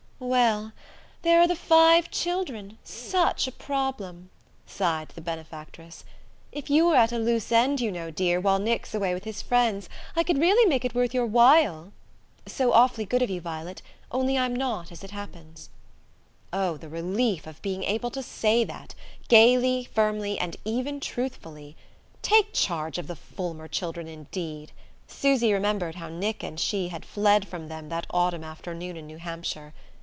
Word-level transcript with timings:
"Well, 0.23 0.71
there 1.23 1.41
are 1.41 1.47
the 1.47 1.55
five 1.55 2.11
children 2.11 2.77
such 2.83 3.47
a 3.47 3.51
problem," 3.51 4.29
sighed 4.67 5.09
the 5.09 5.19
benefactress. 5.19 6.05
"If 6.51 6.69
you 6.69 6.85
were 6.85 6.95
at 6.95 7.11
a 7.11 7.17
loose 7.17 7.51
end, 7.51 7.81
you 7.81 7.91
know, 7.91 8.11
dear, 8.11 8.39
while 8.39 8.59
Nick's 8.59 8.93
away 8.93 9.15
with 9.15 9.23
his 9.23 9.41
friends, 9.41 9.89
I 10.15 10.21
could 10.21 10.37
really 10.37 10.69
make 10.69 10.85
it 10.85 10.93
worth 10.93 11.15
your 11.15 11.25
while...." 11.25 11.91
"So 12.45 12.71
awfully 12.71 13.03
good 13.03 13.23
of 13.23 13.31
you, 13.31 13.41
Violet; 13.41 13.81
only 14.11 14.37
I'm 14.37 14.55
not, 14.55 14.91
as 14.91 15.03
it 15.03 15.09
happens." 15.09 15.71
Oh 16.53 16.77
the 16.77 16.87
relief 16.87 17.47
of 17.47 17.59
being 17.63 17.81
able 17.83 18.11
to 18.11 18.21
say 18.21 18.63
that, 18.63 18.93
gaily, 19.27 19.85
firmly 19.91 20.37
and 20.37 20.55
even 20.63 20.99
truthfully! 20.99 21.75
Take 22.21 22.53
charge 22.53 22.99
of 22.99 23.07
the 23.07 23.15
Fulmer 23.15 23.67
children, 23.67 24.07
indeed! 24.07 24.71
Susy 25.07 25.51
remembered 25.51 25.95
how 25.95 26.09
Nick 26.09 26.43
and 26.43 26.59
she 26.59 26.89
had 26.89 27.05
fled 27.05 27.47
from 27.47 27.69
them 27.69 27.89
that 27.89 28.05
autumn 28.11 28.43
afternoon 28.43 28.95
in 28.97 29.07
New 29.07 29.17
Hampshire. 29.17 29.73